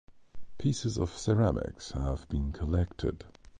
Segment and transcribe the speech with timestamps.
[0.57, 3.23] Pieces of ceramics have been collected.